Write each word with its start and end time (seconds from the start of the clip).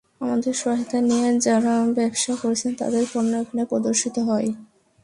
আমাদের 0.21 0.53
সহায়তা 0.53 0.97
নিয়ে 1.01 1.27
যাঁরা 1.45 1.73
ব্যবসা 1.97 2.33
করছেন, 2.41 2.71
তাঁদের 2.75 3.05
পণ্য 3.13 3.31
এখানে 3.43 3.63
প্রদর্শিত 3.65 4.15
হয়। 4.29 4.49